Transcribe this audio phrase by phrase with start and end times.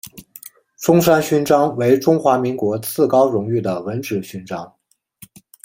[0.79, 4.73] 中山勋章为中华民国次高荣誉的文职勋章。